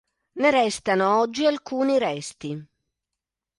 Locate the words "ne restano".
0.41-1.19